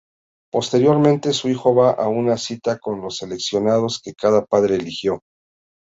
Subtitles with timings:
[0.51, 5.21] Posteriormente, su hijo va a una cita con los selecciones que cada padre eligió.